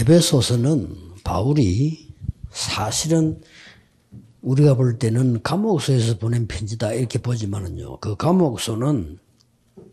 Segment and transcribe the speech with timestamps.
[0.00, 2.14] 에베소서는 바울이
[2.50, 3.40] 사실은
[4.42, 7.98] 우리가 볼 때는 감옥소에서 보낸 편지다 이렇게 보지만은요.
[7.98, 9.18] 그 감옥소는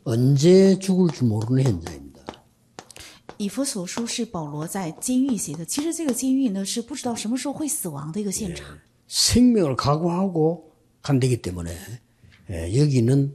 [0.04, 2.14] 언제 죽을 줄 모르는 현장입니다.
[3.40, 8.78] 以弗所书是保罗在监狱写的，其实这个监狱呢是不知道什么时候会死亡的一个现场。
[9.08, 11.76] 생명을 각오하고 간다기 때문에
[12.52, 13.34] 예, 여기는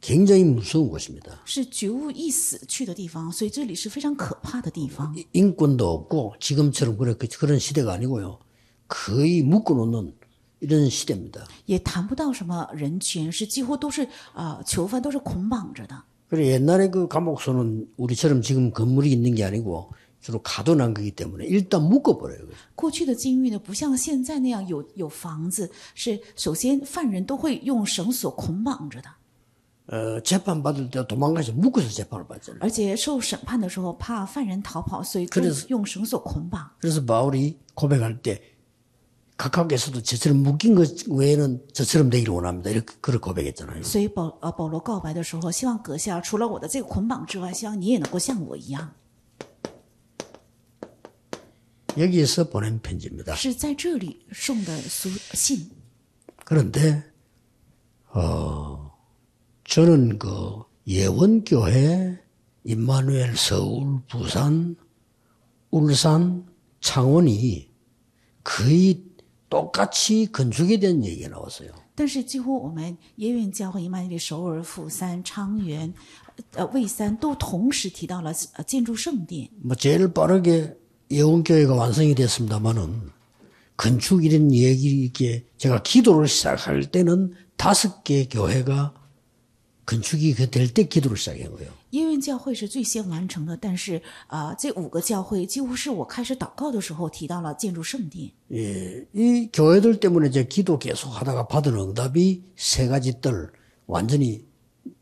[0.00, 1.40] 굉장히 무서운 곳입니다.
[1.46, 5.14] 是觉悟一死去的地方，所以这里是非常可怕的地方。
[5.32, 8.38] 인권도 없고 지금처럼 그렇게 그런 시대가 아니고요.
[8.86, 10.14] 거의 묶어놓는
[10.60, 11.46] 이런 시대입니다.
[11.64, 16.02] 也谈不到什么人权，是几乎都是呃囚犯都是捆绑着的。
[16.28, 19.90] 그래 옛날에 그 감옥소는 우리처럼 지금 건물이 있는 게 아니고
[20.20, 22.46] 주로 가둬난 거기 때문에 일단 묶어버려요.
[22.74, 29.08] 过去的监狱呢，不像现在那样有有房子，是首先犯人都会用绳索捆绑着的，
[29.88, 32.60] 어, 재판 받을 때 도망가서 묶어서 재판을 받잖아요.
[32.62, 36.70] 而且受审判的时候怕犯人逃跑，所以就 그래서 用绳索捆绑。
[36.80, 38.40] 그래서 바울이 고백할 때
[39.36, 42.70] 각하께서도 저처럼 묶인 것 외에는 저처럼 되기를 원합니다.
[42.70, 43.82] 이렇게 그렇게 고백했잖아요.
[43.82, 48.94] 所以保呃保罗告白的时候，希望阁下除了我的这个捆绑之外，希望你也能够像我一样，
[51.98, 53.34] 여기에서 보낸 편지입니다.
[53.34, 55.68] 是在这里送的书信。
[56.46, 57.02] 그런데
[58.12, 58.87] 어
[59.68, 62.18] 저는 그 예원교회,
[62.64, 64.76] 임마누엘 서울, 부산,
[65.70, 66.46] 울산,
[66.80, 67.68] 창원이
[68.42, 69.02] 거의
[69.48, 71.70] 똑같이 건축에 대한 얘기가 나왔어요.
[71.96, 75.94] 但是几乎我们耶愿教会、伊曼利首尔、釜山、昌原、
[76.54, 79.48] 呃蔚山都同时提到了呃建筑圣殿。
[79.62, 80.76] 뭐 제일 빠르게
[81.10, 83.10] 예원교회가 완성이 됐습니다만은
[83.76, 88.92] 건축 이런 얘기 이게 제가 기도를 시작할 때는 다섯 개 교회가
[89.88, 91.70] 건축이 될 때 기도를 시작한 거예요.
[91.90, 98.32] 耶愿教会是最先完成的，但是啊、呃这五个教会几乎是我开始祷告的时候提到了建筑圣殿。
[98.50, 103.50] 예, 이 교회들 때문에 제 기도 계속 하다가 받은 응답이 세 가지 뜰
[103.84, 104.46] 완전히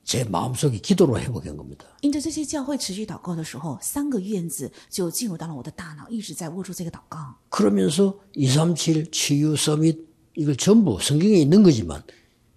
[0.02, 1.86] 제 마음속에 기도로 회복한 겁니다.
[2.00, 7.36] 因着这些教会持续祷告的时候，三个院子就进入到了我的大脑，一直在握住这个祷告。
[7.50, 12.02] 그러면서 237 치유 서밋 이걸 전부 성경에 있는 거지만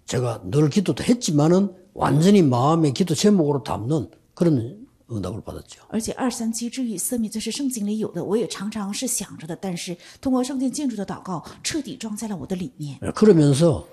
[0.06, 5.82] 제가 늘 기도도 했지만은 완전히 마음의 기도 제목으로 담는 그런 응답을 받았죠.
[5.88, 13.86] 而且二三七之愈色密这是圣经里有的，我也常常是想着的，但是通过圣殿建筑的祷告，彻底装在了我的里面， 그러면서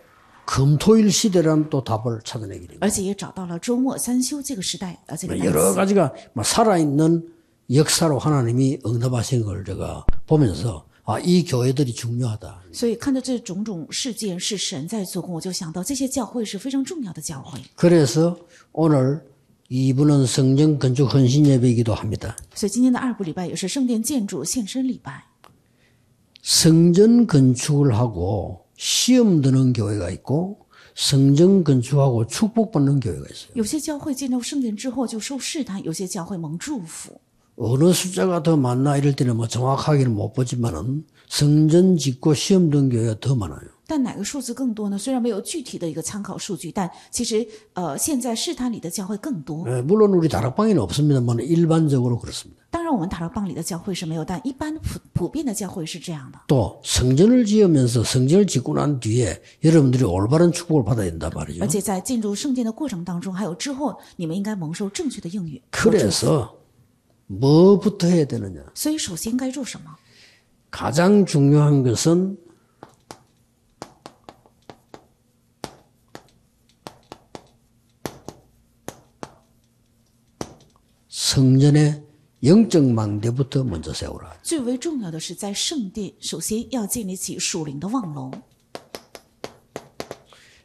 [0.46, 2.80] 금토일 시대라는 또 답을 찾아내게 됩니다.
[2.82, 5.76] 而且也找到了周末三休这个时代呃这个单 여러 词。
[5.76, 7.30] 가지가 막 살아있는
[7.72, 12.64] 역사로 하나님이 응답하신 걸 제가 보면서 아, 이 교회들이 중요하다.
[12.72, 17.60] 所以看到这种种事件是神在做工，我就想到这些教会是非常重要的教会。
[17.76, 18.38] 그래서
[18.72, 19.22] 오늘
[19.70, 22.38] 이분은 성전 건축 헌신 예배이기도 합니다.
[22.56, 25.24] 所以今天的二部礼拜也是圣殿建筑献身礼拜。
[26.42, 30.60] 성전 건축을 하고 시험 드는 교회가 있고
[30.96, 33.52] 성전 건축하고 축복받는 교회가 있어요.
[33.56, 37.20] 有些教会建造圣殿之后就受试探，有些教会蒙祝福。
[37.58, 43.20] 어느 숫자가 더 많나 이럴 때는 뭐 정확하게는 못 보지만은 성전 짓고 시험 든 교회가
[43.20, 43.74] 더 많아요.
[43.86, 44.98] 但哪个数字更多呢？
[44.98, 49.68] 虽然没有具体的一个参考数据，但其实呃，现在试探里的教会更多。
[49.68, 52.64] 예, 물론 우리 다락방에는 없습니다만 일반적으로 그렇습니다.
[52.72, 56.40] 当然，我们塔勒邦里的教会是没有，但一般普普遍的教会是这样的。
[56.48, 61.62] 또 성전을 지으면서 성전을 짓고 난 뒤에 여러분들이 올바른 축복을 받아야 된단 말이죠.
[61.62, 65.62] 而且在进入圣殿的过程当中，还有之后，你们应该蒙受正确的应允。
[65.70, 66.56] 그래서
[67.28, 68.64] 뭐부터 해야 되느냐?
[68.76, 69.96] 所以，首先该做什么？
[70.70, 72.38] 가장 중요한 것은
[81.10, 82.04] 성전의
[82.44, 84.38] 영적 망대부터 먼저 세우라.
[84.44, 88.32] 最为重要的是，在圣殿首先要建立起属灵的望楼。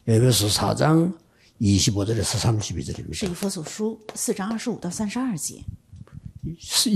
[0.06, 1.14] 에베소 4장
[1.60, 3.12] 25절에서 32절입니다.
[3.14, 5.62] 是以弗所书四章二十五到三十二节。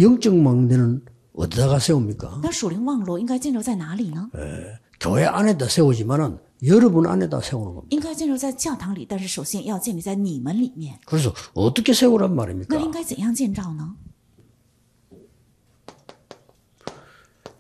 [0.00, 1.04] 영적 망대는
[1.34, 2.40] 어디다가 세웁니까?
[2.42, 4.30] 那属灵望楼应该建造在哪里呢？
[5.00, 7.88] 교회 안에다 세우지만은 여러분 안에다 세우는 겁니다.
[7.90, 10.98] 应该建造在教堂里，但是首先要建立在你们里面。
[11.04, 12.80] 그래서 어떻게 세우란 那 말입니까?
[12.80, 13.94] 应该怎样建造呢？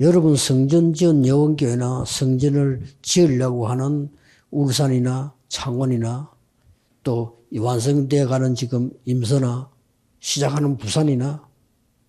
[0.00, 4.10] 여러분 성전 지은 여원교회나 성전을 지으려고 하는
[4.50, 6.30] 울산이나 창원이나
[7.02, 9.68] 또 이 완성돼 가는 지금 임서나
[10.20, 11.45] 시작하는 부산이나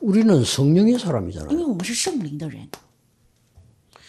[0.00, 1.56] 우리는 성령의 因 사람이잖아요.
[1.56, 2.68] 为我们是圣灵的人，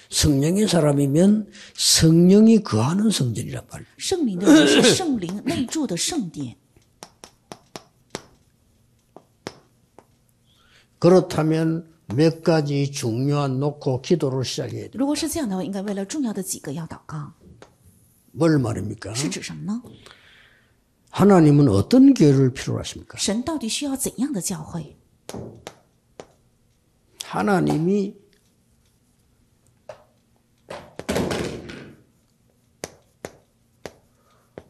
[0.10, 3.90] 성령의 사람이면 성령이 거하는 성전이란 말이에요.
[3.98, 6.56] 圣灵的人是圣灵内住的圣殿。
[11.00, 14.92] 그렇다면 몇 가지 중요한 놓고 기도를 시작해야 돼요.
[14.96, 17.34] 如果是这样的话，应该为了重要的几个要祷告，
[18.32, 19.14] 뭘 말입니까?
[19.14, 19.82] 是指什么呢？
[21.10, 23.18] 하나님은 어떤 교회를 필요로 하십니까?
[23.18, 24.98] 神到底需要怎样的教会？
[27.32, 28.16] 하나님이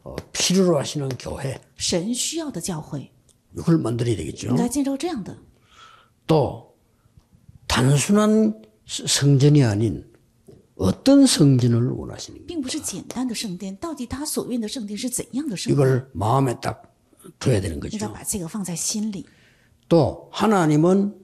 [0.04, 3.10] 어, 필요로 하시는 교회 神需要的教会
[3.56, 4.48] 이걸 만들어야 되겠죠.
[4.50, 5.36] 应该建造这样的，
[6.26, 6.74] 또
[7.66, 10.06] 단순한 스- 성전이 아닌
[10.76, 13.74] 어떤 성전을 원하시는가 并不是简单的圣殿。
[13.76, 15.74] 到底他所愿的圣殿是怎样的圣殿？
[15.74, 16.82] 이걸 마음에 딱
[17.38, 18.12] 둬야 되는 应该 거죠.
[18.12, 19.26] 把这个放在心里。
[19.88, 21.14] 또 하나님은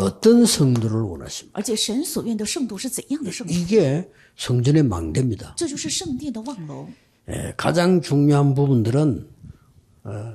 [0.00, 1.58] 어떤 성도를 원하십니까?
[1.58, 3.52] 而且神所愿的圣度是怎样的圣度？
[3.52, 5.54] 이게 성전의 망대입니다.
[5.56, 6.88] 这就是圣殿的望楼。
[7.28, 9.28] 예, 가장 중요한 부분들은
[10.04, 10.34] 어,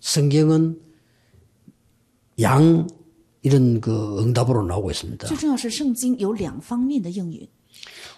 [0.00, 0.80] 성경은
[2.40, 2.86] 양
[3.42, 5.26] 이런 그 응답으로 나오고 있습니다.
[5.28, 7.48] 最重要是圣经有两方面的应允。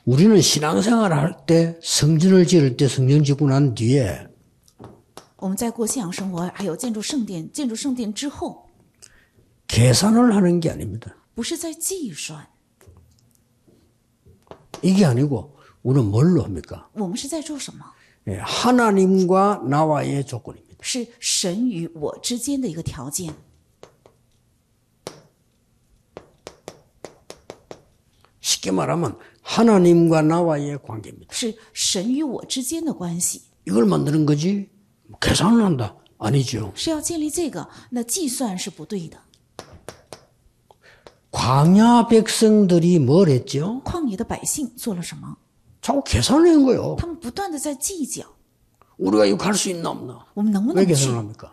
[0.06, 4.26] 우리는 신앙생활을 할 때 성전을 지을 때 성전 짓고 난 뒤에
[5.36, 8.63] 我们在过信仰生活，还有建筑圣殿、建筑圣殿之后，
[9.68, 11.14] 계산을 하는 게 아닙니다.
[11.34, 12.46] 不是在计算，
[14.82, 16.88] 이게 아니고 우리는 뭘로 합니까?
[16.94, 17.84] 我们是在做什么？
[18.28, 20.76] 예, 하나님과 나와의 조건입니다.
[20.82, 23.34] 是神与我之间的一个条件。
[28.40, 31.32] 쉽게 말하면 하나님과 나와의 관계입니다.
[31.32, 34.68] 是神与我之间的关系， 이걸 만드는 거지
[35.06, 36.72] 뭐 계산을 한다 아니죠.
[36.74, 39.18] 是要建立这个，那计算是不对的。
[41.44, 43.82] 광야 백성들이 뭘 했죠?
[43.84, 45.36] 旷野的百姓做了什么？
[45.80, 46.96] 자꾸 계산을 한 거예요.
[46.98, 48.24] 他们不断的在计较，
[48.98, 50.18] 우리가 이거 갈 수 있나 없나?
[50.34, 51.52] 我们能不 왜 能去 계산을 합니까?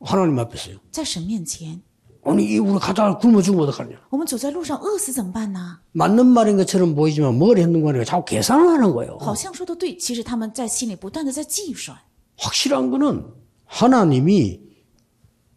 [0.00, 0.76] 하나님 앞에서요.
[0.90, 1.80] 在神面前？
[2.24, 3.96] 아니 이 우리 가다가 굶어 죽으면 어떡하냐?
[4.10, 5.78] 我们走在路上饿死怎么办呢？
[5.92, 9.16] 맞는 말인 것처럼 보이지만 뭘 했는 거니까 자꾸 계산을 하는 거예요.
[9.18, 11.96] 好像说的对，其实他们在心里不断的在计算。
[12.36, 13.24] 확실한 거는
[13.64, 14.60] 하나님이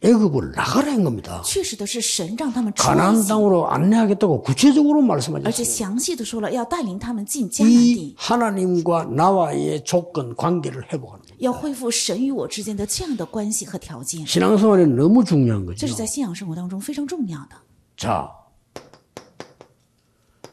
[0.04, 1.44] 애굽을 나가라 한 겁니다.
[1.46, 5.64] 确实的是神让他们出埃 가나안 及， 땅으로 안내하겠다고 구체적으로 而且 말씀하셨어요.
[5.64, 11.38] 详细的说了要带领他们进迦南 이 地， 하나님과 나와의 조건 관계를 회복하는 거예요.
[11.38, 15.88] 要恢复神与我之间的这样的关系和条件， 신앙생활에 너무 중요한 这 거죠.
[15.88, 17.56] 是在信仰生活当中非常重要的。
[17.96, 18.28] 자,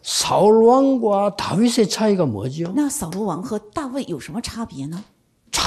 [0.02, 2.70] 사울 왕과 다윗의 차이가 뭐죠?
[2.76, 5.02] 那扫罗王和大卫有什么差别呢？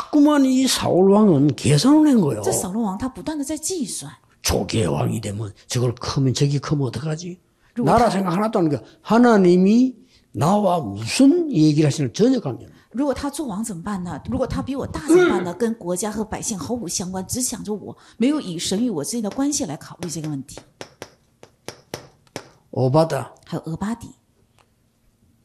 [0.06, 2.42] 자꾸만 이 사울 왕은 계산을 한 거예요.
[2.42, 4.12] 这扫罗王他不断的在计算，
[4.42, 7.40] 조계 왕이 되면 저걸 크면 저기 크면 어떡하지?
[7.78, 9.96] 나라 생각 하나도 안 하니까 하나님이
[10.34, 12.82] 나와 무슨 얘기를 하시는 전혀 관계 없어요.
[12.94, 14.22] 如果他做王怎么办呢？
[14.30, 15.54] 如果他比我大怎么办呢？
[15.54, 20.60] 跟国家和百姓毫无相关，只想着我，没有以神与我之间的关系来考虑这个问题。
[22.72, 24.10] 오바다 还有俄巴底，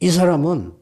[0.01, 0.73] 이 사람은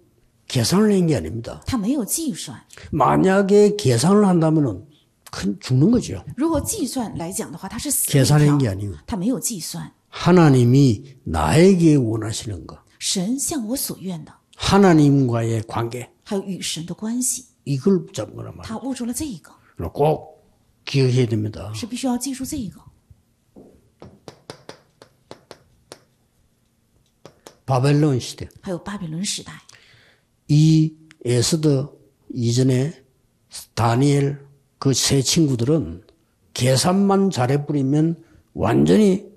[0.49, 1.61] 계산을 한 게 아닙니다.
[1.67, 2.61] 他没有计算。
[2.93, 4.87] 만약에 계산을 한다면은
[5.31, 6.25] 큰 죽는 거죠.
[6.37, 9.91] 如果计算来讲的话，他是死 계산한 一 게 条 아니고 他没有计算。
[10.11, 18.63] 하나님이 나에게 원하시는 것, 神向我所愿的， 하나님과의 관계 还有与神的关系， 이걸 잡는 거란 말이에요.
[18.63, 19.53] 他握住了这个，
[19.91, 20.45] 꼭
[20.85, 21.73] 기억해야 됩니다.
[21.75, 22.81] 是必须要记住这个。
[27.67, 29.53] 바벨론 시대 还有巴比伦时代，
[30.49, 30.95] 이
[31.25, 31.93] 에스더
[32.35, 32.93] 이전에
[33.75, 34.41] 다니엘
[34.79, 36.03] 그 세 친구들은
[36.53, 39.33] 계산만 잘해버리면 완전히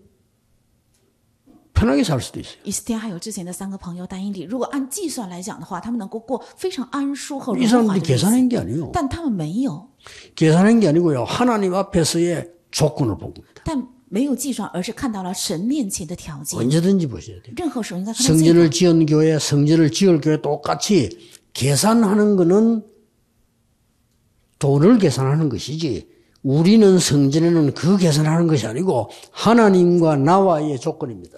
[1.74, 2.58] 편하게 살 수도 있어요.
[2.64, 8.92] 以斯帖还有之前的三个朋友但以理，如果按计算来讲的话，他们能够过非常安舒和 이 荣华 사람들이 的日子， 계산한 게 아니에요.
[8.92, 9.88] 但他们没有，
[10.36, 11.24] 계산한 게 아니고요.
[11.24, 13.64] 하나님 앞에서의 조건을 본 겁니다.
[14.12, 16.58] 但没有计算，而是看到了神面前的条件。
[16.60, 17.54] 언제든지 보셔야 돼요.
[17.58, 18.40] 任何时候应该看到这个。
[18.40, 21.10] 성전을 지은 교회, 성전을 지을 교회 똑같이
[21.54, 22.84] 계산하는 거는
[24.60, 26.08] 돈을 계산하는 것이지
[26.44, 31.38] 우리는 성전에는 그 계산하는 것이 아니고 하나님과 나와의 조건입니다.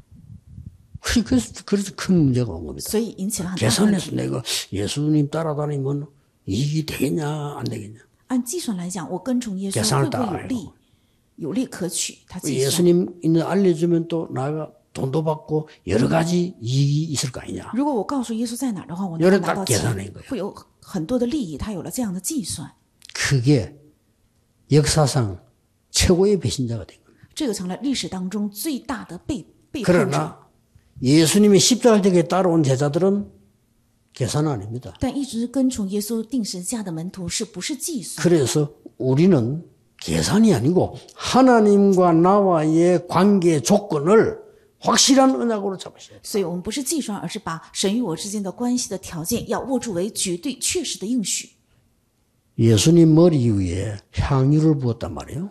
[1.00, 2.88] 그래서, 그래서 큰 문제가 온 겁니다.
[2.90, 4.16] 所以引起了很大的问 계산해서 题。
[4.16, 6.06] 내가 예수님 따라다니면
[6.46, 8.00] 이익이 되겠냐, 안 되겠냐.
[8.28, 10.68] 按计算来讲，我跟从耶稣 계산을 会不会 따라해요 有利？
[11.36, 12.66] 有利可取，他计算。
[12.66, 17.70] 예수님 있는 알려주면 또 나가 돈도 받고 여러 가지 이익이 있을 거 아니냐.
[17.74, 21.56] 如果我告诉耶稣在哪儿的话，我 여러 能拿 다 到 계산한 钱 거예요 ，会有很多的利益。
[21.56, 22.68] 他有了这样的计算，
[23.14, 23.76] 그게
[24.72, 25.38] 역사상
[25.92, 27.28] 최고의 배신자가 된 겁니다.
[27.34, 30.39] 这个成了历史当中最大的背背叛者。
[31.00, 33.30] 그러나 예수님의 십자가되게 따라온 제자들은
[34.12, 34.94] 계산 아닙니다.
[34.98, 38.22] 但一直跟从耶稣定十字架的门徒是不是计算？
[38.22, 39.62] 그래서 우리는
[40.00, 44.38] 계산이 아니고 하나님과 나와의 관계 조건을
[44.78, 46.20] 확실한 언약으로 잡으셔야 돼요.
[46.22, 51.50] 所以我们不是计算，而是把神与我之间的关系的条件要握住为绝对确实的应许。
[52.58, 55.50] 예수님 머리 위에 향유를 부었단 말이에요.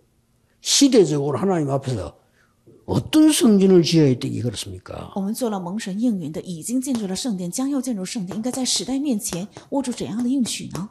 [0.60, 2.16] 시대적으로 하나님 앞에서
[2.86, 5.12] 어떤 성전을 지어야 되기 그렇습니까?
[5.14, 10.88] 我们做了蒙神应允的，已经建筑了圣殿，将要建筑圣殿，应该在时代面前握住怎样的应许呢？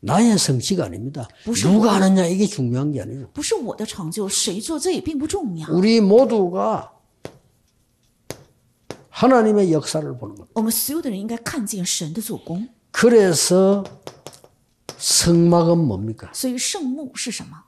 [0.00, 1.28] 나의 성취가 아닙니다.
[1.44, 3.28] 무슨 누가 하느냐 이게 중요한 게 아니에요.
[3.32, 5.68] 不是我的成就，谁做这也并不重要。
[5.70, 6.92] 우리 모두가
[9.10, 10.52] 하나님의 역사를 보는 겁니다.
[10.54, 12.68] 我们所有的人应该看见神的做工。
[12.92, 13.84] 그래서
[14.98, 16.30] 성막은 뭡니까?
[16.32, 17.64] 所以圣幕是什么？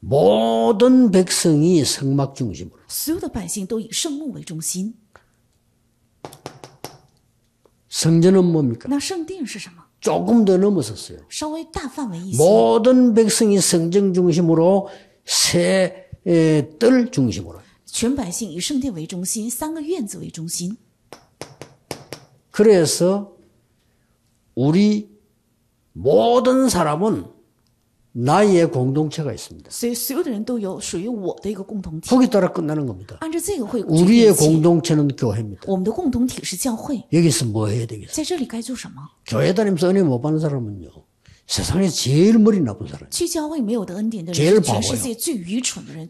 [0.00, 4.94] 모든 백성이 성막 중심으로 所有的百姓都以圣幕为中心。
[7.88, 8.86] 성전은 뭡니까?
[8.88, 9.82] 那圣殿是什么？
[10.00, 11.20] 조금 더 넘어섰어요.
[11.30, 12.36] 稍微大范围一些。
[12.36, 14.88] 모든 백성이 성전 중심으로
[15.24, 20.76] 새뜰 중심으로 全百姓以圣殿为中心，三个院子为中心。
[22.50, 23.36] 그래서
[24.54, 25.08] 우리
[25.92, 27.24] 모든 사람은
[28.11, 29.69] 나의 공동체가 있습니다.
[32.09, 33.17] 거기 따라 끝나는 겁니다.
[33.87, 35.61] 우리의 공동체는 교회입니다.
[37.13, 38.11] 여기서 뭐 해야 되겠어요?
[39.27, 40.89] 교회 다니면서 은혜 못 받는 사람은요.
[41.45, 43.09] 세상에 제일 머리 나쁜 사람.
[44.33, 44.81] 제일 바보예요.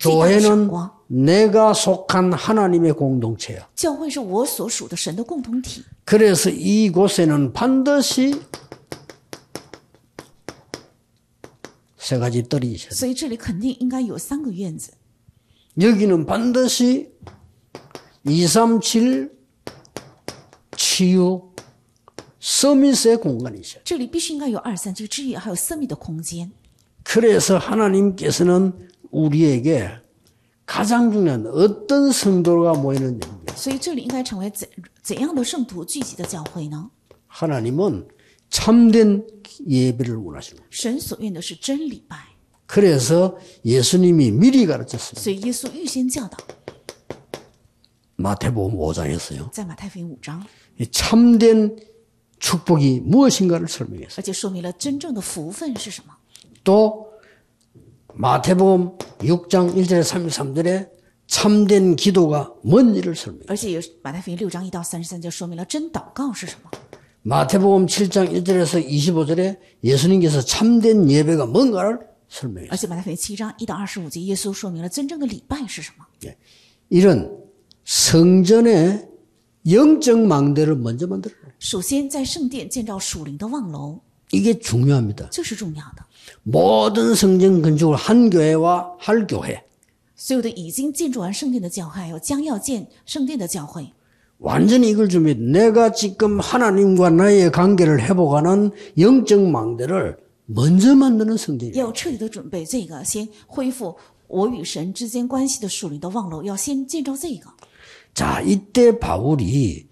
[0.02, 0.68] 교회는
[1.08, 3.68] 내가 속한 하나님의 공동체야.
[6.04, 8.36] 그래서 이곳에는 반드시
[12.09, 12.95] 세 가지 뜰이 있어야 돼.
[12.95, 14.93] 所以这里肯定应该有三个院子。
[15.81, 17.11] 여기는 반드시
[18.25, 19.33] 237
[20.77, 21.51] 치유
[22.41, 23.83] 서밋의 공간이 있어요.
[23.85, 26.51] 这里必须应该有二三这个之业，还有私密的空间。
[27.03, 28.73] 그래서 하나님께서는
[29.11, 29.91] 우리에게
[30.67, 33.55] 가장 중요한 어떤 성도가 모이는 데입니다.
[33.57, 34.69] 所以这里应该成为怎
[35.03, 36.91] 怎样的圣徒聚集的教会呢？
[37.29, 38.07] 하나님은
[38.50, 39.26] 참된
[39.68, 40.78] 예배를 원하시는 겁니다.
[42.66, 45.22] 그래서 예수님이 미리 가르쳤습니다.
[48.18, 49.52] 마태복음 5장에서요.
[50.92, 51.78] 참된
[52.40, 54.16] 축복이 무엇인가를 설명했어요.
[56.64, 57.08] 또
[58.14, 60.90] 마태복음 6장 1절 33절에
[61.28, 63.48] 참된 기도가 뭔 일을 설명해요.
[67.29, 68.85] 而且也是马太福音六章一到三十三节说明了真祷告是什么。
[68.85, 72.71] 마태복음 7장 1절에서 25절에 예수님께서 참된 예배가 뭔가를 설명해요.
[72.71, 76.05] 而且马太福音七章一到二十五节，耶稣说明了真正的礼拜是什么。
[76.89, 77.31] 이런
[77.85, 79.09] 성전의
[79.71, 81.39] 영적 망대를 먼저 만들어요.
[81.59, 85.29] 首先，在圣殿建造属灵的望楼， 이게 중요합니다.
[85.31, 86.05] 这是重要的。
[86.43, 89.63] 모든 성전 건축을 한 교회와 할 교회
[90.15, 93.93] 所有的已经建筑完圣殿的教会，还有将要建圣殿的教会，
[94.39, 95.35] 완전히 이걸 준비.
[95.35, 101.79] 내가 지금 하나님과 나의 관계를 회복하는 영적 망대를 먼저 만드는 성전이에요.
[101.79, 103.97] 要彻底的准备这个，先恢复
[104.27, 107.51] 我与神之间关系的属灵的望楼，要先建造这个。
[108.13, 109.89] 자, 이때 바울이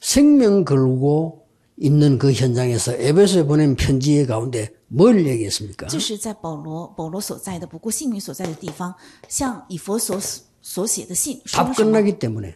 [0.00, 1.44] 생명 걸고
[1.76, 5.88] 있는 그 현장에서 에베소에 보낸 편지의 가운데 뭘 얘기했습니까?
[5.88, 8.94] 这是在保罗保罗所在的不顾性命所在的地方，
[9.28, 10.20] 向以佛所
[10.62, 11.90] 所写的信说 답 了什么？
[11.90, 12.54] 끝나기 때문에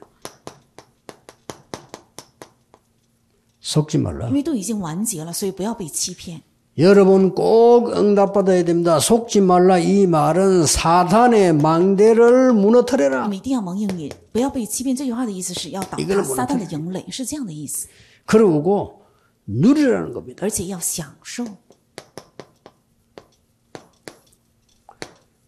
[3.64, 4.28] 속지 말라.
[4.28, 6.42] 因为都已经完结了，所以不要被欺骗。
[6.78, 8.98] 여러분 꼭 응답받아야 됩니다.
[8.98, 9.78] 속지 말라.
[9.78, 13.28] 이 말은 사단의 망대를 你 무너뜨려라.
[13.28, 14.96] 们一定要蒙应允，不要被欺骗。
[14.96, 17.88] 这句话的意思是要打 이거를 塌撒旦的营垒，是这样的意思，
[18.24, 19.02] 그러고
[19.44, 20.42] 누리라는 겁니다.
[20.42, 21.44] 而且要享受。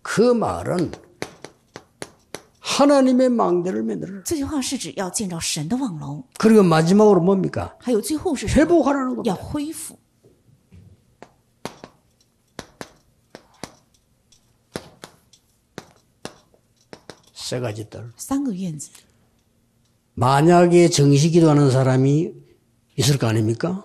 [0.03, 0.91] 그 말은
[2.77, 4.23] 하나님의 망대를 만들어라.
[4.25, 7.77] 这句话是指要建造神的望楼， 그리고 마지막으로 뭡니까?
[7.81, 8.63] 还有最后是什么？
[8.63, 9.29] 회복하라는 겁니다.
[9.31, 9.99] 要恢复。
[17.35, 18.11] 세 가지 딸.
[18.17, 18.91] 三个院子，
[20.15, 22.33] 만약에 정시 기도하는 사람이
[22.97, 23.85] 있을 거 아닙니까?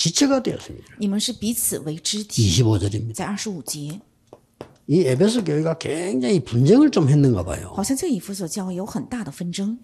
[0.00, 0.96] 지체가 되었습니다.
[0.98, 2.62] 你们是彼此为肢体。
[2.62, 3.14] 25절입니다.
[3.14, 4.00] 在二十五节，
[4.86, 7.72] 이 에베소 교회가 굉장히 분쟁을 좀 했는가 봐요.
[7.74, 9.78] 好像这个以弗所教会有很大的纷争。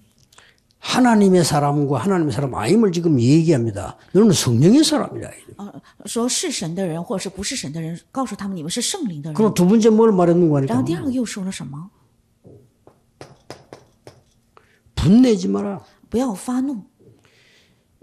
[0.78, 3.96] 하나님의 사람과 하나님의 사람 아임을 지금 얘기합니다.
[4.12, 5.30] 너는 성령의 사람이라.
[5.58, 5.72] 呃，
[6.06, 9.34] 说是神的人或者是不是神的人，告诉他们你们是圣灵的人。
[9.36, 11.88] 그럼 두 번째 뭘 말했는가 然后 하니까 第二个又说了什么？
[14.96, 15.80] 분내지 마라.
[16.10, 16.82] 不要发怒，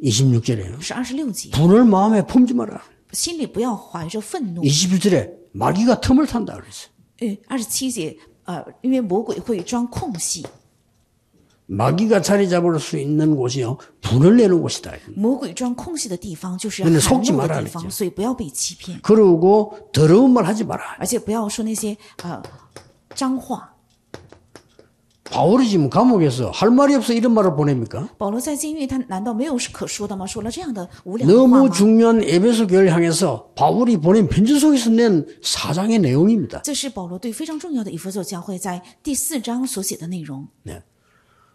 [0.03, 0.81] 26절에요.
[0.81, 2.81] 是二十六节， 분을 마음에 품지 마라.
[3.11, 4.61] 心里不要怀着愤怒。
[4.61, 6.89] 21절에 마귀가 틈을 탄다 그랬어요.
[7.21, 10.45] 呃，二十七节，呃，因为魔鬼会钻空隙，
[11.65, 13.77] 마귀가 자리 잡을 수 있는 곳이요.
[14.01, 14.93] 분을 내는 곳이다.
[15.15, 20.95] 魔鬼钻空隙的地方就是那你 含 속지 怒 마라 的地 그랬죠 方，所以不要被欺骗， 그러고 더러운 말 하지 마라.
[20.97, 22.41] 而且不要说那些呃
[23.15, 23.72] 脏话。
[25.24, 28.08] 바울이 지금 감옥에서 할 말이 없어 이런 말을 보냅니까?
[31.26, 36.62] 너무 중요한 에베소 교회를 향해서 바울이 보낸 편지 속에서 낸 사장의 내용입니다.
[40.64, 40.82] 네.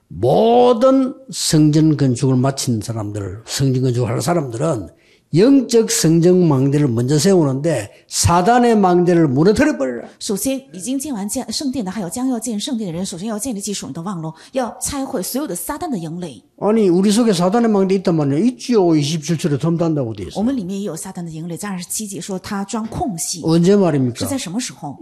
[0.07, 4.89] 모든 성전 건축을 마친 사람들, 성전 건축을 할 사람들은
[5.34, 10.08] 영적 성전 망대를 먼저 세우는데 사단의 망대를 무너뜨려 버려라.
[10.20, 16.40] 首先，已经建完建圣殿的，还有将要建圣殿的人，首先要建立起属灵的望楼，要拆毁所有的撒旦的营垒。
[16.60, 18.38] 아니 우리 속에 사단의 망대 있단 말이야.
[18.38, 18.80] 있지요.
[18.94, 20.38] 27절에 덤단다고 돼 있어.
[20.38, 24.28] 我们里面也有撒旦的营垒，在二十七节说他钻空隙， 언제 是 말입니까?
[24.28, 24.96] 在什么时候？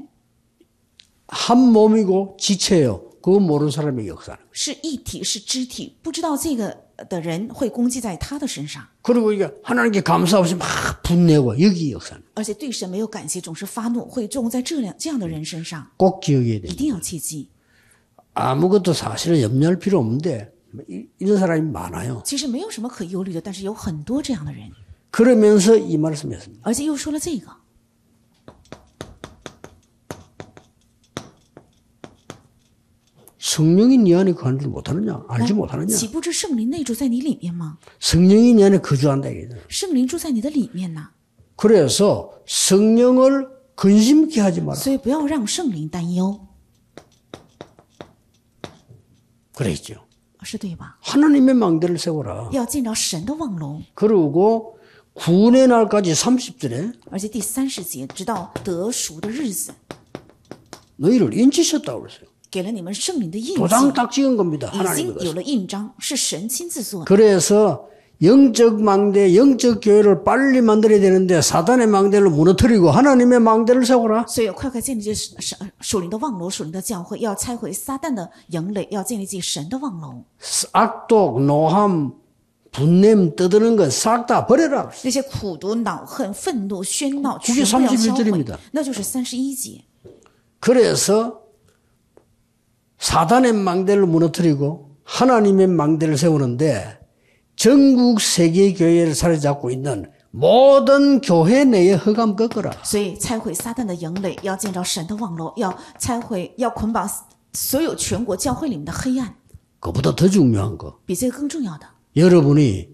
[1.27, 3.03] 한 몸이고 지체요.
[3.21, 4.39] 그거 모르는 사람이 역사는.
[4.51, 6.77] 是一体，是肢体，不知道这个
[7.09, 10.67] 的人会攻击在他的身上， 그리고 이게 하나님께 감사 없이 막
[11.03, 12.23] 분내고 여기 역사는.
[12.35, 16.69] 而且对神没有感谢，总是发怒，会作用在这样这样的人身上， 꼭 기억해야 돼.
[16.69, 17.49] 一定要切记。
[18.35, 20.53] 아무것도 사실은 염려할 필요 없는데
[20.89, 22.23] 이- 이런 사람이 많아요.
[22.25, 24.71] 其实没有什么可忧虑的，但是有很多这样的人，
[25.11, 26.61] 그러면서 이 말씀했습니다.
[26.63, 27.51] 而且又说了这个。
[33.57, 35.25] 성령이 네 안에 거하는 줄 못하느냐?
[35.29, 35.87] 알지 못하느냐?
[35.97, 37.79] 岂不知圣灵内住在你里面吗？
[38.01, 39.57] 성령이 네 안에 거주한다 이거죠.
[39.69, 41.11] 圣灵住在你的里面呢，
[41.57, 44.75] 그래서 성령을 근심케 하지 마라.
[44.79, 46.47] 所以不要让圣灵担忧，
[49.55, 49.95] 그랬죠.
[50.45, 50.97] 是对吧？
[51.01, 52.49] 하나님의 망대를 세워라.
[52.53, 54.79] 要建造神的望楼， 그리고
[55.15, 59.73] 구원의 날까지 30절에 而且第三十节，直到得赎的日子，
[60.97, 62.27] 너희를 인치셨다고 그랬어요.
[62.51, 64.71] 给了你们圣灵的印记， 도장 딱 찍은 겁니다.
[64.75, 65.25] 已 하나님의 经 것을.
[65.25, 67.07] 有了印章，是神亲自做的。
[67.07, 67.89] 그래서
[68.21, 74.27] 영적 망대, 영적 교회를 빨리 만들어야 되는데 사단의 망대를 무너뜨리고 하나님의 망대를 세워라.
[74.29, 80.23] 所以快快建立起神属灵的望楼，属灵的教会，要拆毁撒旦的营垒，要建立起神的望楼。
[80.73, 82.13] 악독, 노함,
[82.71, 84.89] 분냄 떠드는 건 싹 다 버려라.
[85.03, 89.83] 那些苦毒、恼恨、愤怒、喧闹， 그게 全部要销 31절입 毁 니다 。那就是三十一节。
[90.61, 91.41] 그래서
[92.99, 97.01] 사단의 망대를 무너뜨리고 하나님의 망대를 세우는데
[97.57, 102.73] 전국 세계 교회를 사로잡고 있는 모든 교회 내에 허감 꺾어라.
[102.83, 107.07] 所以拆毁撒旦的营垒，要建造神的望楼，要拆毁，要捆绑
[107.53, 109.35] 所有全国教会里面的黑暗。
[109.81, 111.01] 그보다 더 중요한 거.
[111.05, 111.87] 比这个更重要的，
[112.17, 112.89] 여러분이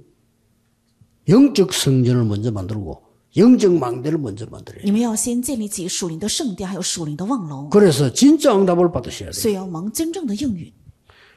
[1.28, 3.02] 영적 성전을 먼저 만들고
[3.36, 4.84] 영적 망대를 먼저 만들어야 돼요.
[4.84, 9.32] 你们要先建立起属灵的圣殿，还有属灵的望楼， 그래서 진짜 응답을 받으셔야 돼요.
[9.32, 10.72] 所以要蒙真正的应允，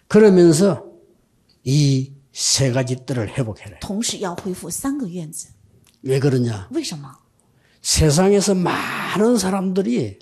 [0.08, 0.84] 그러면서
[1.64, 3.80] 이 세 가지 뜰을 회복해라.
[3.82, 5.48] 同时要恢复三个院子。
[6.02, 6.70] 왜 그러냐?
[6.72, 7.12] 为什么？
[7.82, 10.20] 세상에서 많은 사람들이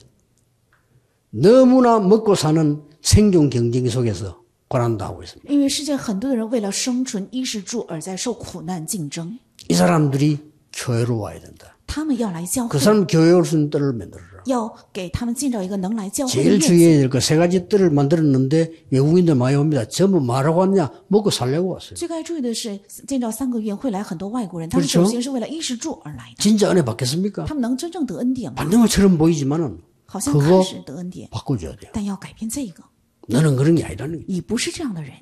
[1.29, 5.53] 너무나 먹고 사는 생존 경쟁 속에서 고난당하고 있습니다.
[5.53, 9.37] 因为世界很多的人为了生存衣食住而在受苦难竞争，
[9.69, 10.39] 이 사람들이
[10.73, 11.75] 교회로 와야 된다.
[11.87, 14.43] 他们要来教 그 会， 사람 교회 올 수 있는 뜰을 만들어라.
[14.45, 16.67] 要给他们建造一个能来教会的 제일 院子。
[16.67, 19.83] 주의해야 될 거 세 가지 뜰을 만들었는데 외국인들 많이 옵니다.
[19.85, 20.91] 전부 말하고 왔냐?
[21.07, 21.95] 먹고 살려고 왔어요.
[21.95, 27.45] 最该注意的是，建造三个院会来很多外国人，他们 그렇죠 首先是为了衣食住而来的， 진짜 은혜 받겠습니까?
[27.45, 28.55] 他们能真正得恩典吗？
[28.63, 31.89] 받는 것처럼 보이지만은 好像 그거 看是得恩典， 바꿔줘야 돼요.
[31.91, 32.83] 但要改变这个。
[33.27, 34.25] 너는 그런 게 아니라는 거예요.
[34.27, 35.13] 你不是这样的人，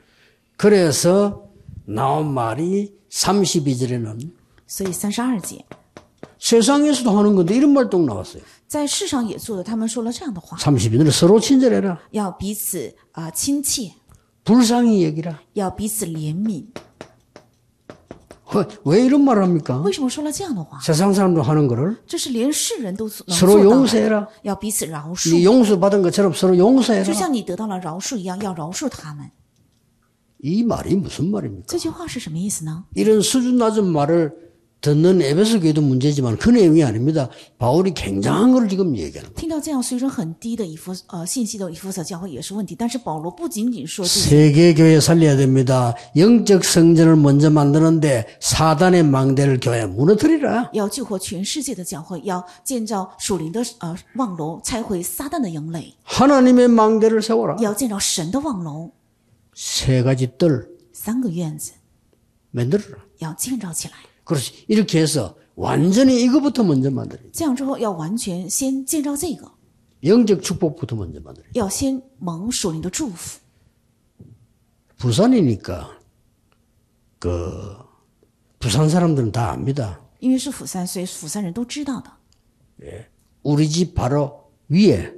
[0.58, 1.50] 그래서
[1.86, 4.32] 나온 말이 32절에는
[4.72, 5.66] 所以三十二节
[6.40, 8.42] 세상에서도 하는 건데 이런 말 또 나왔어요.
[8.68, 11.98] 在世上也做的，他们说了这样的话： 32절에 서로 친절해라.
[12.12, 13.94] 要彼此啊、亲切，
[14.44, 15.40] 불쌍히 여기라.
[15.54, 16.66] 要彼此怜悯。
[18.54, 19.82] 왜, 왜 이런 말을 합니까?
[19.82, 20.80] 为什么说了这样的话？
[20.82, 23.76] 세상 사람도 하는 거를 这是连世人都能 서로 做到的。
[23.76, 24.28] 용서해라.
[24.44, 27.14] 要彼此饶 네 恕， 용서 받은 것처럼 서로 就 용서해라.
[27.14, 29.32] 像你得到了饶恕一样，要饶恕他们。
[30.44, 31.66] 이 말이 무슨 말입니까?
[31.68, 32.84] 这句话是什么意思呢？
[32.94, 34.34] 이런 수준 낮은 말을
[34.83, 37.29] 듣는 에베소 교회도 문제지만 그 내용이 아닙니다.
[37.59, 39.35] 바울이 굉장한 걸 지금 얘기하는 거예요.
[44.29, 45.95] 세계 교회 살려야 됩니다.
[46.17, 50.71] 영적 성전을 먼저 만드는데 사단의 망대를 교회 무너뜨리라.
[56.03, 57.57] 하나님의 망대를 세워라.
[59.55, 60.69] 세 가지 뜰.
[62.51, 62.97] 만들어라.
[64.26, 64.54] 要建造起来。
[64.58, 64.66] 그렇지.
[64.68, 67.32] 이렇게 해서 완전히 이거부터 먼저 만들어야 돼.
[67.32, 69.52] 这样之后要完全先建造这个，
[70.04, 71.60] 영적 축복부터 먼저 만들어야 돼.
[71.60, 73.40] 要先蒙属灵的祝福。
[74.98, 75.98] 부산이니까
[77.20, 77.78] 그
[78.60, 80.00] 부산 사람들은 다 압니다.
[80.20, 82.12] 因为是釜山，所以釜山人都知道的。
[83.44, 85.14] 우리 집 바로 위에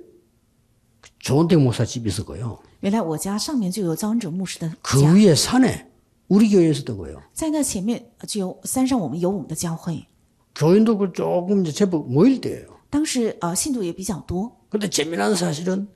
[1.19, 2.59] 조은택 목사 집이 있었고요.
[2.81, 5.89] 原来我家上面就有造恩者牧师的 그 家， 위에 산에
[6.27, 7.21] 우리 교회에 있었던 거예요.
[7.33, 10.07] 在那前面呃就有山上我们有我们的教会，
[10.55, 12.67] 교인도 그 조금 이제 제법 모일 때예요.
[12.89, 15.87] 当时呃信徒也比较多， 근데 재미난 사실은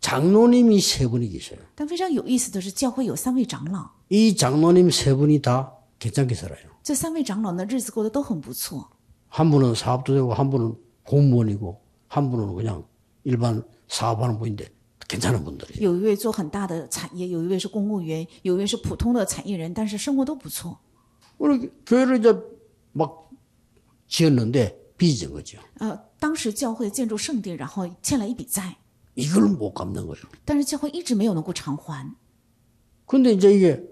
[0.00, 1.58] 장로님이 세 분이 계셔요.
[1.74, 6.68] 但非常有意思的是，教会有三位长老， 이 장로님 세 분이 다 괜찮게 살아요.
[6.82, 8.88] 这三位长老呢日子过得都很不错。
[9.28, 12.84] 한 분은 사업도 되고 한 분은 공무원이고 한 분은 그냥
[13.24, 14.68] 일반 사업하는 분인데
[15.12, 15.80] 괜찮은 분들이에요.
[15.80, 20.78] 有一位做很大的产业，有一位是公务员，有一位是普通的产业人，但是生活都不错。
[21.38, 22.36] 우리 교회를 이제
[22.92, 23.30] 막
[24.08, 25.58] 지었는데 빚진 거죠.
[25.78, 28.76] 呃，当时教会建筑圣殿，然后欠了一笔债，
[29.14, 30.24] 이걸 못 갚는 거예요.
[30.44, 32.14] 但是教会一直没有能够偿还，
[33.06, 33.82] 근데 이제 이게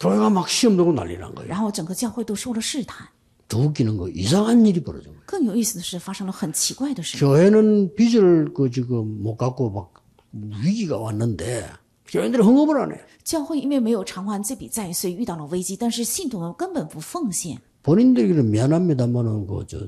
[0.00, 1.48] 교회가 막 시험 들고 난리 난 거예요.
[1.48, 3.08] 然后整个教会都受了试探。
[3.48, 5.22] 더 웃기는 거 이상한 일이 벌어진 거예요.
[5.26, 7.18] 更有意思的是，发生了很奇怪的事。
[7.18, 9.92] 교회는 빚을 그 지금 못 갚고 막
[10.32, 11.68] 위기가 왔는데
[12.06, 13.00] 교인들이 헌금을 안 해.
[13.24, 17.58] 教会因为没有偿还这笔债，所以遇到了危机，但是信徒们根本不奉献。
[17.82, 19.86] 본인들에게는 미안합니다만은 그저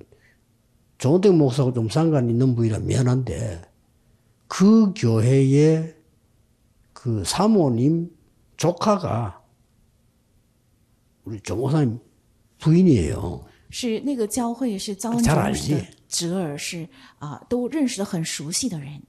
[0.98, 3.62] 조은택 목사하고 좀 상관 있는 분이라 미안한데
[4.46, 5.94] 그 교회의
[6.92, 8.10] 그 사모님
[8.56, 9.42] 조카가
[11.24, 11.98] 우리 조 목사님
[12.58, 13.44] 부인이에요.
[13.70, 19.02] 是那个教会是遭恩 잘 者 알지 牧师的侄儿，是啊、都认识的很熟悉的人。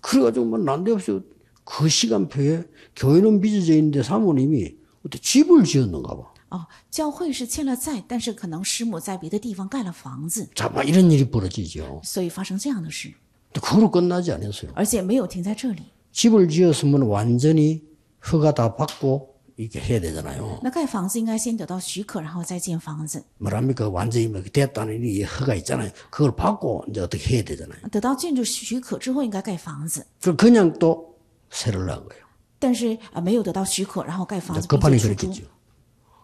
[0.00, 1.20] 그래가지고 뭐 난데없이
[1.64, 2.64] 그 시간표에
[2.96, 6.32] 교회는 빚어져 있는데 사모님이 어떻게 집을 지었는가 봐.
[6.50, 12.00] 哦，教会是欠了债，但是可能师母在别的地方盖了房子， 자, 막 이런 일이 벌어지죠.
[12.02, 13.12] 所以发生这样的事，
[13.52, 14.72] 근데 그걸로 끝나지 않았어요.
[14.74, 15.82] 而且没有停在这里。
[16.12, 17.84] 집을 지었으면 완전히
[18.32, 20.60] 허가 다 받고 이렇게 해야 되잖아요.
[20.62, 23.22] 那盖房子应该先得到许可，然后再建房子。
[23.38, 23.88] 뭐랍니까?
[23.90, 25.90] 완전히 뭐 됐다는 이 허가 있잖아요.
[26.10, 27.80] 그걸 받고 이제 어떻게 해야 되잖아요.
[27.90, 30.06] 得到建筑许可之后，应该盖房子。
[30.22, 31.18] 그 그냥 또
[31.50, 32.24] 세를 낳은 거예요.
[32.58, 35.42] 但是啊、没有得到许可，然后盖房子，并 급하니 且出租 그랬겠죠.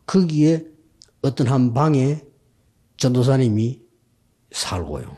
[0.06, 0.64] 거기에
[1.20, 2.22] 어떤 한 방에
[2.96, 3.82] 전도사님이
[4.52, 5.14] 살고요.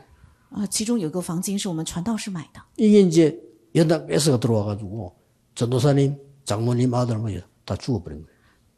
[0.51, 3.39] 啊、其中有个房间是我们传道士买的， 이게 이제
[3.75, 5.15] 연락 S가 들어와가지고
[5.55, 7.29] 전도사님, 장모님 아들 뭐
[7.65, 8.27] 다 죽어버린 거예요.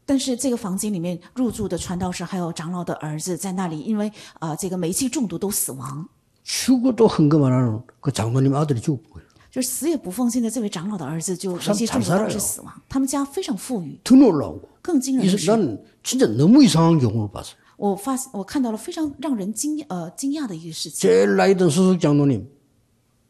[0.04, 4.08] 但是这个房间里面入住的传道士还有长老的儿子在那里，因为
[4.40, 6.08] 啊、呃这个煤气中毒都死亡，
[6.42, 9.26] 죽어도 헌금 안 하는 그 장로님 아들이 죽은 거예요.
[9.50, 12.72] 就是死也不奉献的这位长老的儿子就煤 참 气中毒 잘 导致 살아요 死亡。
[12.88, 14.68] 他们家非常富裕， 더 놀라운 거.
[14.82, 17.54] 更惊人的 이- 是， 나는 진짜 너무 이상한 경우를 봤어요.
[17.76, 21.00] 我发现我看到了非常让人惊呃惊讶的一个事情。
[21.08, 22.48] 제일 나이 든 수석 장로님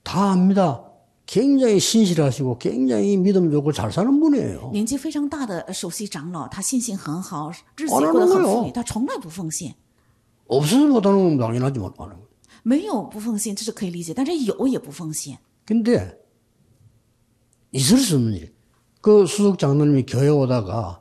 [0.05, 0.83] 다 압니다.
[1.27, 4.71] 굉장히 신실하시고 굉장히 믿음 좋고 잘 사는 분이에요.
[4.73, 9.75] 年纪非常大的呃首席长老，他信心很好，日子 안 也 하는 过得很 거예요 富裕，他从来不奉献。
[10.49, 12.29] 없어서 못하는 건 당연하지만 안 하는 거예요.
[12.65, 15.39] 没有不奉献，这是可以理解，但是有也不奉献。
[15.65, 16.19] 근데
[17.71, 18.53] 있을 수 없는 일.
[19.01, 21.01] 그 수석 장로님이 교회 오다가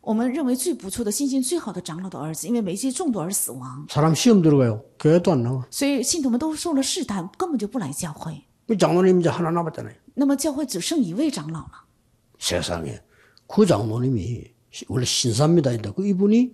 [0.00, 4.82] 我们认为最不错的、信心最好的长老的儿子，因为煤气中毒而死亡， 사람 시험 들어가요.
[4.98, 5.64] 교회도 안 나와.
[5.70, 8.44] 所以信徒们都受了试探，根本就不来教会。
[8.68, 9.94] 그 장로님 이제 하나 남았잖아요.
[10.14, 11.84] 那么教会只剩一位长老了。
[12.38, 13.00] 세상에
[13.46, 15.70] 그 장로님이 시- 원래 신사입니다.
[15.72, 16.52] 근데 그 이분이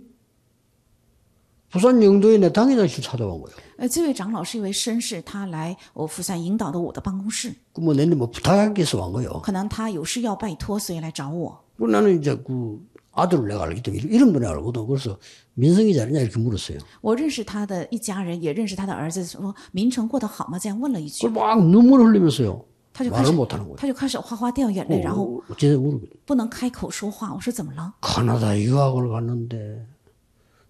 [1.71, 3.57] 부산 영도에 내 당회장실 찾아온 거예요.
[3.79, 9.41] 呃，这位长老是一位绅士，他来我釜山引导的我的办公室， 그뭐 내내 뭐 부탁하기 위해서 온 거예요.
[9.41, 11.65] 可能他有事要拜托，所以来找我。
[11.79, 12.79] 그 나는 이제 그
[13.17, 14.87] 아들을 내가 알기 때문에 이름도 내가 알거든.
[14.87, 15.19] 그래서
[15.55, 16.79] 민성이 잘했냐 이렇게 물었어요.
[17.03, 20.59] 我认识他的一家人，也认识他的儿子，说明成过得好吗？
[20.59, 22.65] 这样问了一句 그걸 ，막 눈물 흘리면서요.
[22.95, 23.77] 他就开 말을 始 못하는 거예요.
[23.77, 26.09] 他就开始哗哗掉眼泪，然后 어, 어째 모르거든.
[26.27, 27.33] 不能开口说话。
[27.35, 27.93] 我说怎么了？
[28.01, 29.85] 카나다 유학을 갔는데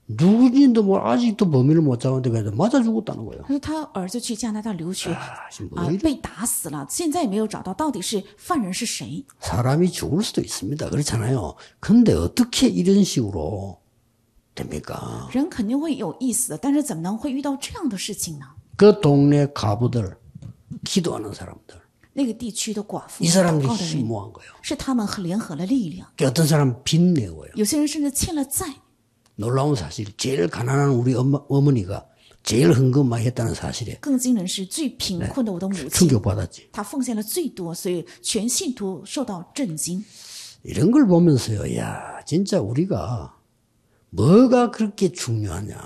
[0.08, 3.42] 누구인지도 뭐 아직도 범인을 못 잡았는데 그래도 맞아 죽었다는 거예요.
[3.42, 5.98] 他说他儿子去加拿大留学 아, 지금 뭐 啊、 이래?
[5.98, 9.24] 被打死了，现在也没有找到到底是犯人是谁。
[9.40, 10.90] 사람이 죽을 수도 있습니다.
[10.90, 11.54] 그렇잖아요.
[11.80, 13.78] 근데 어떻게 이런 식으로
[14.54, 15.28] 됩니까?
[15.32, 18.46] 人肯定会有意思的，但是怎么能会遇到这样的事情呢？
[18.76, 20.16] 그 동네 가부들,
[20.84, 21.76] 기도하는 사람들,
[22.12, 24.50] 那个地区的寡妇、 이 祷 사람들이 告的人， 힘모한 거예요.
[24.60, 26.08] 是他们和联合了力量。
[26.20, 27.52] 어떤 사람 빚내고요.
[27.54, 28.66] 有些人甚至欠了债。
[29.36, 32.06] 놀라운 사실, 제일 가난한 우리 엄마, 어머니가
[32.42, 36.70] 제일 헌금 많이 했다는 사실에 更惊人是，最贫困的我的母亲， 충격받았지.
[36.72, 40.04] 她奉献了最多，所以全信徒受到震惊。
[40.64, 43.36] 이런 걸 보면서요, 야, 진짜 우리가
[44.10, 45.76] 뭐가 그렇게 중요하냐,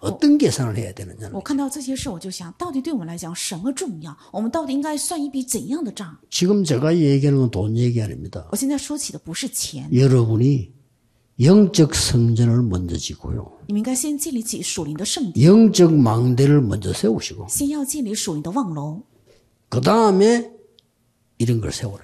[0.00, 1.30] 어떤 계산을 해야 되느냐.
[1.32, 4.16] 我看到这些事，我就想，到底对我们来讲什么重要？
[4.32, 6.16] 我们到底应该算一笔怎样的账？
[6.30, 8.46] 지금 제가 얘기하는 건 돈 얘기 아닙니다.
[8.50, 10.70] 我现在说起的不是钱， 여러분이
[11.41, 13.59] 영적 성전을 먼저 지고요.
[15.41, 17.47] 영적 망대를 먼저 세우시고.
[19.69, 20.51] 그 다음에
[21.37, 22.03] 이런 걸 세워라.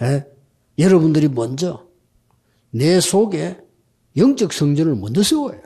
[0.00, 0.24] 네.
[0.78, 1.88] 여러분들이 먼저
[2.70, 3.58] 내 속에
[4.16, 5.60] 영적 성전을 먼저 세워요.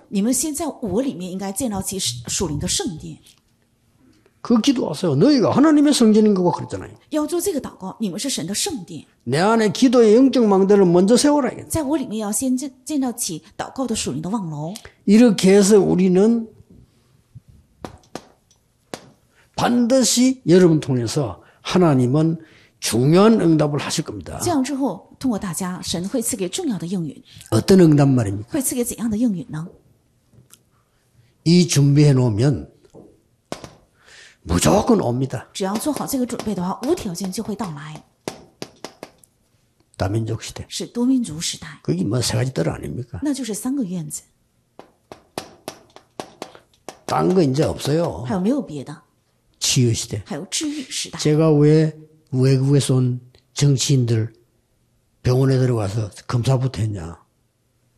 [4.41, 5.15] 그 기도하세요.
[5.15, 6.91] 너희가 하나님의 성전인 거고 그랬잖아요.
[7.10, 7.97] 要做这个祷告。
[8.00, 11.52] 你们是神的圣殿， 내 안에 기도의 영적 망대를 먼저 세워라.
[11.52, 11.67] 이게.
[11.67, 14.73] 在我里面要先建建造起祷告的属灵的望楼。
[15.06, 16.47] 이렇게 해서 우리는
[19.56, 22.39] 반드시 여러분 통해서 하나님은
[22.80, 24.39] 중요한 응답을 하실 겁니다.
[24.41, 28.47] 这样之后，通过大家，神会赐给重要的应允， 어떤 응답 말입니까?
[28.50, 29.67] 会赐给怎样的应允呢？
[31.43, 32.69] 이 준비해 놓으면
[34.43, 35.47] 무조건 옵니다.
[35.54, 38.04] 只要做好这个准备的话，无条件就会到来。
[39.97, 40.63] 다민족 시대.
[40.67, 43.19] 是多民族时代， 그게 뭐 세 가지 들 아닙니까?
[43.23, 44.21] 那就是三个院子，
[47.06, 48.23] 딴 거 이제 없어요.
[48.23, 48.95] 还有没有别的？
[49.60, 50.21] 치유 시대.
[50.26, 51.19] 还有治愈时代。
[51.19, 51.97] 제가 왜
[52.32, 53.19] 외국에서 온
[53.54, 54.34] 정치인들
[55.23, 57.17] 병원에 들어가서 검사부터 했냐?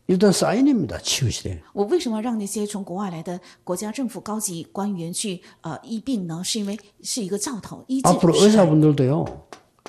[0.06, 0.98] 일단 사인입니다.
[0.98, 1.60] 치유 시대.
[1.72, 6.42] 我为什么让那些从国外来的国家政府高级官员去呃医病呢？
[6.42, 8.64] 是因为是一个兆头，医治 앞으로 时代。
[8.64, 9.24] 의사분들도요.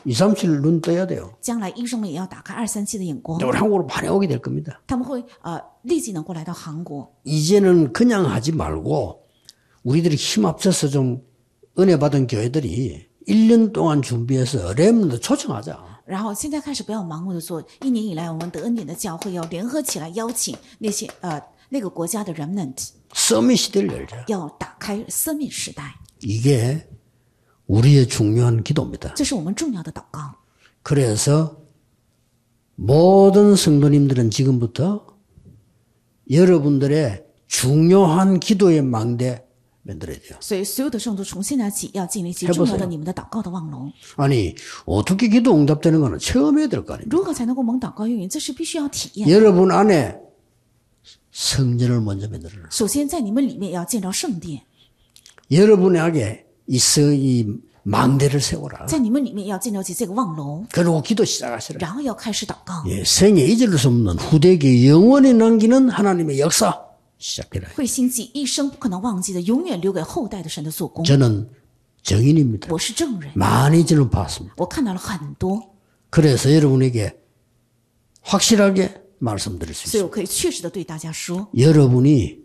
[0.03, 1.31] 2, 3, 7 눈 떠야 돼요.
[1.41, 4.79] 将来医生们也要打开二三七的眼光， 우리 한국으로 많이 오게 될 겁니다.
[4.87, 7.11] 他们会呃立即能够来到韩国。
[7.23, 9.23] 이제는 그냥 하지 말고
[9.83, 11.23] 우리들이 힘 합쳐서 좀
[11.79, 15.77] 은혜 받은 교회들이 1년 동안 준비해서 렘도 초청하자.
[16.05, 24.25] 然后现在开始不要盲目的做，一年以来我们得恩典的教会要联合起来邀请那些呃那个国家的 remnant， 서밋 시대를 열자.
[24.27, 26.85] 要打开生命时代， 이게
[27.67, 29.13] 우리의 중요한 기도입니다.
[29.15, 30.19] 这是我们重要的祷告。
[30.83, 31.57] 그래서
[32.75, 35.05] 모든 성도님들은 지금부터
[36.29, 39.44] 여러분들의 중요한 기도의 망대
[39.85, 40.37] 만들어야 돼요.
[40.39, 43.91] 所以，所有的圣徒从现在起要建立起 해보세요 重要的你们的祷告的望龙。
[44.15, 47.09] 아니 어떻게 기도 응답되는 거는 처음 해야 될 거 아닙니까?
[47.09, 48.29] 如何才能够蒙祷告应允？
[48.29, 49.27] 这是必须要体验。
[49.29, 50.19] 여러분 안에
[51.31, 52.69] 성전을 먼저 만들어라.
[52.69, 54.61] 首先，在你们里面要建造圣殿，
[55.49, 57.47] 여러분에게 있어 이
[57.83, 58.85] 망대를 세워라.
[58.85, 61.79] 在你们里面要建造起这个望龙， 그리고 기도 시작하시라.
[61.79, 66.84] 然后要开始祷告， 예, 생애 잊을 수 없는 후대기 영원히 남기는 하나님의 역사 시작해라.
[67.75, 71.05] 会兴起一生不可能忘记的，永远留给后代的神的做工。
[71.05, 71.47] 저는
[72.03, 72.67] 정인입니다.
[72.71, 74.55] 我是证人， 많이 저는 봤습니다.
[74.57, 75.61] 我看到了很多，
[76.09, 77.15] 그래서 여러분에게
[78.21, 80.05] 확실하게 말씀드릴 수 所以 있습니다.
[80.05, 82.41] 我可以确实的对大家说， 여러분이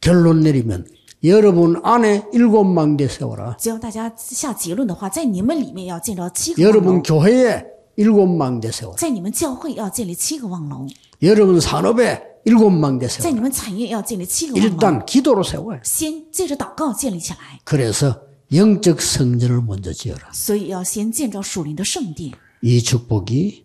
[0.00, 0.84] 결론 내리면
[1.22, 3.56] 여러분 안에 일곱 망대 세워라.
[3.56, 8.96] 只要大家下结论的话，在你们里面要建造七个望 여러분 龙， 교회에 일곱 망대 세워라.
[8.96, 13.34] 在你们教会要建立七个望龙， 여러분 산업에 일곱 망대 在 세워라.
[13.34, 14.70] 你们产业要建立七个望龙。
[14.72, 15.80] 일단 기도로 세워요.
[15.82, 18.22] 先借着祷告建立起来， 그래서
[18.52, 20.30] 영적 성전을 먼저 지어라.
[20.32, 22.32] 所以要先建造属灵的圣殿。
[22.62, 23.64] 이 축복이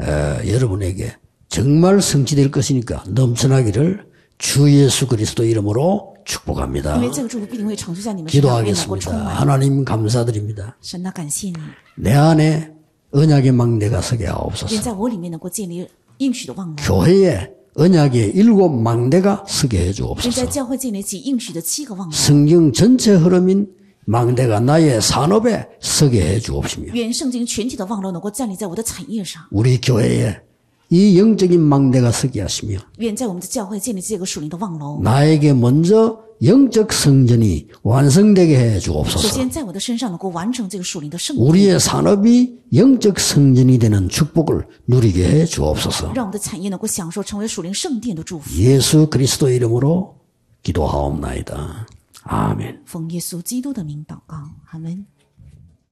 [0.00, 0.04] 어,
[0.46, 1.16] 여러분에게
[1.48, 4.06] 정말 성취될 것이니까 넘쳐나기를
[4.38, 6.98] 주 예수 그리스도 이름으로 因 축복합니다.
[7.00, 9.24] 为这个祝福必定会长久在你们身上，愿能够充 기도하겠습니다.
[9.24, 9.36] 满。
[9.36, 10.76] 하나님 감사드립니다.
[10.80, 11.56] 神呐，感谢你，
[11.96, 12.70] 내 안에
[13.10, 14.80] 언약의 망대가 서게 愿 하옵소서.
[14.80, 15.86] 在我里面能够建立
[16.18, 20.29] 应许的望龙， 교회에 언약의 일곱 망대가 서게 해주옵소서.
[22.11, 23.67] 성경 전체 흐름인
[24.05, 26.93] 망대가 나의 산업에 서게 해주옵시며.
[29.51, 30.37] 우리 교회에
[30.90, 35.02] 이 영적인 망대가 서게 하시며 愿在我们的教会建立这个属灵的望龙。
[35.02, 39.28] 나에게 먼저 영적 성전이 완성되게 해 首 주옵소서.
[39.28, 46.12] 先，在我的身上能够完成这个属灵的圣殿， 우리의 산업이 영적 성전이 되는 축복을 누리게 해 주옵소서.
[46.14, 48.50] 让我们的产业能够享受成为属灵圣殿的祝福。
[48.60, 50.16] 예수 그리스도 이름으로
[50.62, 51.86] 기도하옵나이다.
[52.24, 52.82] 아멘.
[52.84, 54.36] 奉耶稣基督的名祷告，
[54.70, 55.06] 阿门。